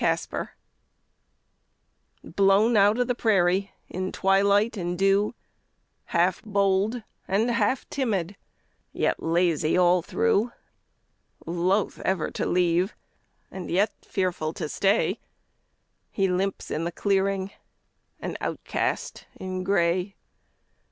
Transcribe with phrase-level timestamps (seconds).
[0.01, 0.47] COYOTE
[2.23, 5.35] Blown out of the prairie in twilight and dew,
[6.05, 8.35] Half bold and half timid,
[8.93, 10.53] yet lazy all through;
[11.45, 12.95] Loath ever to leave,
[13.51, 15.19] and yet fearful to stay,
[16.09, 17.51] He limps in the clearing,
[18.19, 20.15] an outcast in gray.